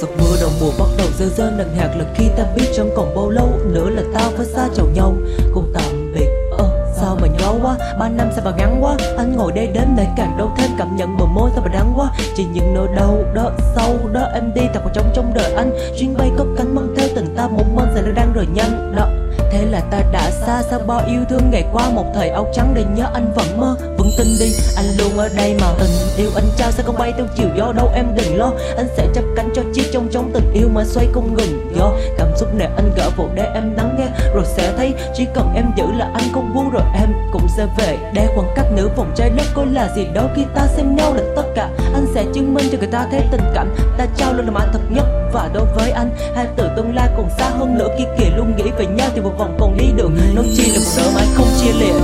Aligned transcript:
giọt 0.00 0.08
mưa 0.18 0.36
đầu 0.40 0.50
mùa 0.60 0.70
bắt 0.78 0.88
đầu 0.98 1.06
rơi 1.18 1.28
rơi 1.36 1.50
nặng 1.58 1.74
hạt. 1.76 1.94
Là 1.98 2.04
khi 2.14 2.24
ta 2.36 2.44
biết 2.56 2.66
chẳng 2.76 2.90
còn 2.96 3.14
bao 3.14 3.30
lâu 3.30 3.48
nữa 3.72 3.90
là 3.90 4.02
ta 4.14 4.30
phải 4.36 4.46
xa 4.46 4.68
chào 4.74 4.86
nhau. 4.94 5.16
Cùng 5.54 5.72
tạm 5.74 6.12
biệt 6.14 6.39
quá 7.70 7.96
ba 7.98 8.08
năm 8.08 8.30
sao 8.34 8.44
mà 8.44 8.50
ngắn 8.56 8.84
quá? 8.84 8.96
Anh 9.18 9.36
ngồi 9.36 9.52
đây 9.52 9.66
đến 9.66 9.88
để 9.96 10.06
càng 10.16 10.36
đau 10.38 10.54
thêm 10.56 10.70
cảm 10.78 10.96
nhận 10.96 11.16
bờ 11.16 11.26
môi 11.26 11.50
sao 11.54 11.64
mà 11.64 11.70
đắng 11.74 11.92
quá? 11.96 12.10
Chỉ 12.36 12.44
những 12.44 12.74
nỗi 12.74 12.88
đau, 12.96 13.18
đó, 13.34 13.50
sâu, 13.76 13.94
đó, 14.12 14.20
em 14.34 14.54
đi 14.54 14.62
thật 14.74 14.80
vào 14.84 14.92
trong 14.94 15.10
trong 15.14 15.34
đời 15.34 15.52
anh. 15.52 15.72
Chuyến 15.98 16.16
bay 16.18 16.30
có 16.38 16.44
cánh 16.56 16.74
mang 16.74 16.94
theo 16.96 17.08
tình 17.14 17.34
ta, 17.36 17.48
một 17.48 17.64
bên 17.76 17.86
sẽ 17.94 18.02
đang 18.14 18.32
rời 18.32 18.46
nhanh, 18.54 18.94
đó. 18.96 19.08
Thế 19.50 19.66
là 19.66 19.80
ta 19.90 20.02
đã 20.12 20.30
xa 20.30 20.62
xa 20.62 20.78
bao 20.86 21.02
yêu 21.08 21.20
thương 21.28 21.50
ngày 21.50 21.64
qua. 21.72 21.90
Một 21.90 22.04
thời 22.14 22.28
áo 22.28 22.46
trắng 22.54 22.72
để 22.74 22.84
nhớ 22.94 23.04
anh 23.14 23.32
vẫn 23.34 23.60
mơ. 23.60 23.76
Vẫn 23.80 24.10
tin 24.18 24.26
đi, 24.40 24.52
anh 24.76 24.86
luôn 24.98 25.18
ở 25.18 25.28
đây 25.36 25.56
mà 25.60 25.66
tình 25.78 25.90
yêu 26.16 26.30
anh 26.34 26.44
trao. 26.56 26.70
Sẽ 26.70 26.82
không 26.82 26.98
bay 26.98 27.12
theo 27.16 27.26
chiều 27.36 27.48
gió, 27.56 27.72
đâu 27.72 27.90
em 27.94 28.06
đừng 28.14 28.38
lo. 28.38 28.52
Anh 28.76 28.86
sẽ 28.96 29.06
chấp 29.14 29.24
cánh 29.36 29.50
cho 29.54 29.62
chiếc 29.74 29.84
trong 29.92 30.08
trong 30.12 30.30
tình 30.32 30.52
yêu 30.52 30.68
mà 30.74 30.84
xoay 30.84 31.06
không 31.12 31.34
ngừng, 31.34 31.74
Do. 31.76 31.92
Cảm 32.18 32.28
xúc 32.36 32.54
này 32.54 32.68
anh 32.76 32.90
gỡ 32.96 33.10
vụ 33.16 33.28
để 33.34 33.50
em 33.54 33.74
lắng 33.76 33.96
nghe, 33.98 34.06
Rồi 34.34 34.44
sẽ 34.46 34.72
thấy 34.76 34.94
chỉ 35.14 35.26
cần 35.34 35.52
em 35.54 35.59
giờ 37.60 37.68
về. 37.76 37.98
Đây 38.14 38.26
khoảng 38.34 38.52
cách 38.56 38.66
nửa 38.76 38.88
vòng 38.96 39.12
trái 39.16 39.30
đất 39.30 39.46
có 39.54 39.64
là 39.72 39.88
gì 39.96 40.06
đó. 40.14 40.22
Khi 40.36 40.44
ta 40.54 40.66
xem 40.66 40.96
nhau 40.96 41.14
là 41.14 41.22
tất 41.36 41.42
cả. 41.54 41.68
Anh 41.94 42.06
sẽ 42.14 42.24
chứng 42.34 42.54
minh 42.54 42.64
cho 42.72 42.78
người 42.78 42.88
ta 42.92 43.06
thấy 43.10 43.20
tình 43.30 43.44
cảm. 43.54 43.74
Ta 43.98 44.06
trao 44.16 44.32
luôn 44.32 44.46
là 44.46 44.52
mã 44.52 44.60
thật 44.72 44.80
nhất. 44.90 45.04
Và 45.32 45.50
đối 45.54 45.64
với 45.74 45.90
anh, 45.90 46.10
hai 46.34 46.46
từ 46.56 46.68
tương 46.76 46.94
lai 46.94 47.08
còn 47.16 47.28
xa 47.38 47.50
hơn 47.50 47.78
nữa. 47.78 47.88
Kia 47.98 48.04
kìa 48.18 48.30
luôn 48.36 48.56
nghĩ 48.56 48.70
về 48.78 48.86
nhau 48.86 49.08
thì 49.14 49.20
một 49.20 49.32
vòng 49.38 49.56
còn 49.60 49.76
đi 49.76 49.86
được. 49.96 50.10
Nó 50.34 50.42
chỉ 50.56 50.70
là 50.70 50.78
một 50.78 50.90
nỗi 50.96 51.12
mãi 51.14 51.26
không 51.34 51.48
chia 51.60 51.72
liệt 51.72 51.94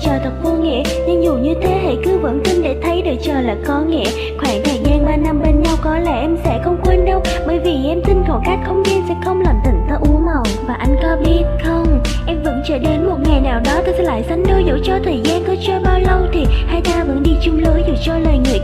chờ 0.00 0.18
thật 0.24 0.32
vô 0.42 0.50
nghĩa. 0.50 0.82
Nhưng 1.06 1.24
dù 1.24 1.34
như 1.34 1.54
thế 1.62 1.80
hãy 1.84 1.96
cứ 2.04 2.18
vững 2.18 2.40
tin 2.44 2.62
để 2.62 2.76
thấy 2.82 3.02
đợi 3.02 3.18
chờ 3.22 3.40
là 3.40 3.56
có 3.66 3.80
nghĩa. 3.80 4.10
Khoảng 4.38 4.62
thời 4.64 4.78
gian 4.84 5.06
3 5.06 5.16
năm 5.16 5.42
bên 5.42 5.62
nhau 5.62 5.76
có 5.82 5.98
lẽ 5.98 6.20
em 6.20 6.36
sẽ 6.44 6.60
không 6.64 6.80
quên 6.84 7.04
đâu. 7.04 7.22
Bởi 7.46 7.58
vì 7.58 7.88
em 7.88 8.00
tin 8.04 8.16
khoảng 8.26 8.42
cách 8.46 8.58
không 8.66 8.82
gian 8.86 9.02
sẽ 9.08 9.14
không 9.24 9.40
làm 9.40 9.56
tình 9.64 9.80
ta 9.88 9.96
u 10.00 10.18
màu. 10.18 10.42
Và 10.66 10.74
anh 10.74 10.96
có 11.02 11.16
biết 11.24 11.44
không 11.64 12.02
Em 12.26 12.42
vẫn 12.42 12.62
chờ 12.68 12.78
đến 12.78 13.06
một 13.06 13.16
ngày 13.24 13.40
nào 13.40 13.60
đó 13.64 13.72
ta 13.86 13.92
sẽ 13.96 14.02
lại 14.02 14.24
sánh 14.28 14.42
đôi 14.48 14.64
Dẫu 14.64 14.78
cho 14.84 14.98
thời 15.04 15.20
gian 15.24 15.44
có 15.46 15.54
trôi 15.66 15.75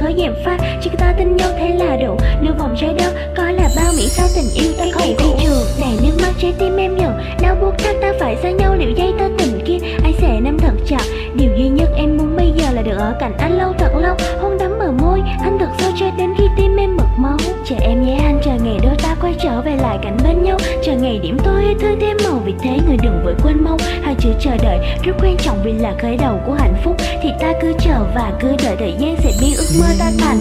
có 0.00 0.12
giảm 0.18 0.34
pha, 0.44 0.58
Chỉ 0.82 0.90
ta 0.98 1.14
tin 1.18 1.36
nhau 1.36 1.48
thế 1.58 1.74
là 1.74 1.96
đủ. 1.96 2.16
Nửa 2.40 2.52
vòng 2.58 2.74
trái 2.80 2.94
đất, 2.98 3.14
có 3.36 3.42
là 3.42 3.68
bao 3.76 3.92
mỹ 3.96 4.08
sao 4.08 4.26
tình 4.34 4.64
yêu 4.64 4.72
ta 4.78 4.84
không 4.92 5.14
thị 5.18 5.26
trường 5.42 5.64
này, 5.80 5.98
nước 6.02 6.12
mắt 6.22 6.32
trái 6.38 6.52
tim 6.58 6.76
em 6.76 6.96
nhận 6.96 7.12
Đau 7.42 7.56
buộc 7.60 7.78
thắt 7.78 7.96
ta 8.02 8.12
phải 8.20 8.36
xa 8.42 8.50
nhau. 8.50 8.74
Liệu 8.78 8.90
dây 8.90 9.12
tơ 9.18 9.28
tình 9.38 9.60
kia, 9.66 9.78
Ai 10.02 10.14
sẽ 10.20 10.40
nắm 10.40 10.58
thật 10.58 10.72
chặt? 10.86 11.02
Điều 11.34 11.50
duy 11.56 11.68
nhất 11.68 11.88
em 11.96 12.16
muốn 12.16 12.36
bây 12.36 12.52
giờ 12.56 12.70
là 12.72 12.82
được 12.82 12.96
ở 12.98 13.14
cạnh 13.20 13.32
anh 13.38 13.58
lâu 13.58 13.72
thật 13.78 13.90
lâu, 13.96 14.16
Hôn 14.42 14.58
đắm 14.58 14.78
mở 14.78 14.92
môi. 15.02 15.20
Anh 15.42 15.58
thật 15.58 15.68
sâu 15.78 15.92
cho 15.96 16.06
đến 16.18 16.30
khi 16.38 16.44
tim 16.56 16.76
em 16.76 16.96
mực 16.96 17.08
máu. 17.16 17.36
Chờ 17.64 17.76
em 17.80 18.06
nhé 18.06 18.20
anh, 18.24 18.40
chờ 18.44 18.50
ngày 18.64 18.78
đôi 18.82 18.94
ta 19.02 19.14
quay 19.20 19.34
trở 19.42 19.60
về 19.60 19.76
lại 19.76 19.98
cạnh 20.02 20.16
bên 20.24 20.42
nhau. 20.42 20.58
Chờ 20.84 20.92
ngày 20.92 21.20
điểm 21.22 21.36
tôi 21.44 21.76
thương 21.80 22.00
thêm 22.00 22.16
màu 22.24 22.42
Vì 22.44 22.54
thế 22.62 22.78
người 22.86 22.96
đừng 23.02 23.20
vội 23.24 23.34
quên 23.42 23.64
mong 23.64 23.78
chữ 24.20 24.30
chờ 24.40 24.56
đợi. 24.62 24.78
Rất 25.02 25.12
quan 25.22 25.36
trọng 25.36 25.62
vì 25.64 25.72
là 25.72 25.94
khởi 26.02 26.16
đầu 26.16 26.40
của 26.46 26.52
hạnh 26.52 26.74
phúc, 26.84 26.96
Thì 27.22 27.30
ta 27.40 27.52
cứ 27.62 27.72
chờ 27.78 28.04
và 28.14 28.32
cứ 28.40 28.48
đợi 28.64 28.76
thời 28.78 28.94
gian 28.98 29.16
sẽ 29.18 29.32
biến 29.40 29.54
ước 29.56 29.68
mơ 29.80 29.86
ta 29.98 30.10
thành. 30.18 30.38